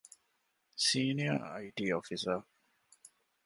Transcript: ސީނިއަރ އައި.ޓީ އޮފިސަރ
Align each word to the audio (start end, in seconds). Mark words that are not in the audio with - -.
ސީނިއަރ 0.85 1.39
އައި.ޓީ 1.51 1.85
އޮފިސަރ 1.93 2.37